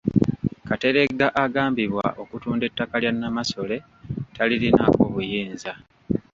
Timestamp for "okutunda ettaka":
2.21-2.95